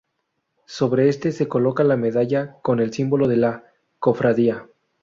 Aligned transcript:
Sobre 0.65 1.09
este 1.09 1.31
se 1.31 1.47
coloca 1.47 1.83
la 1.83 1.95
medalla 1.95 2.57
con 2.63 2.79
el 2.79 2.91
símbolo 2.91 3.27
de 3.27 3.37
la 3.37 3.65
cofradía. 3.99 4.67